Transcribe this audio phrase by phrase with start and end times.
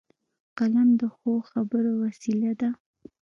[0.57, 2.69] قلم د ښو خبرو وسیله ده